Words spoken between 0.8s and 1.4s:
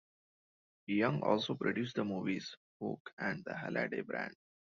Young